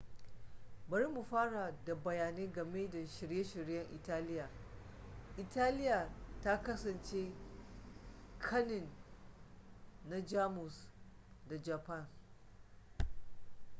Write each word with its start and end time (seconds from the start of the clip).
bari 0.89 1.07
mu 1.15 1.23
fara 1.29 1.73
da 1.85 1.95
bayani 1.95 2.51
game 2.53 2.89
da 2.91 3.05
shirye-shiryen 3.07 3.85
italiya 3.93 4.49
italiya 5.37 6.09
ta 6.43 6.63
kasance 6.63 7.33
kanin 8.39 8.89
na 10.09 10.25
jamus 10.25 10.89
da 11.49 11.57
japan 11.57 12.07